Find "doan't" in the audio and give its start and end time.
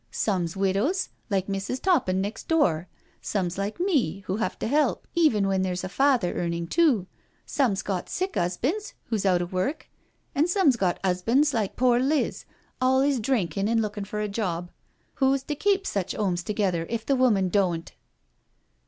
17.49-17.91